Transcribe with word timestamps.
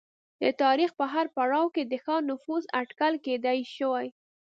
د 0.41 0.43
تاریخ 0.61 0.89
په 0.99 1.05
هر 1.13 1.25
پړاو 1.35 1.73
کې 1.75 1.83
د 1.85 1.93
ښار 2.03 2.21
نفوس 2.31 2.63
اټکل 2.81 3.13
کېدای 3.25 3.59
شوای 3.75 4.07